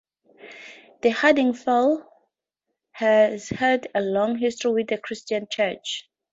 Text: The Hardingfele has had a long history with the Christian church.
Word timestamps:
The 1.03 1.11
Hardingfele 1.11 2.03
has 2.93 3.49
had 3.49 3.87
a 3.93 4.01
long 4.01 4.35
history 4.39 4.71
with 4.71 4.87
the 4.87 4.97
Christian 4.97 5.45
church. 5.47 6.09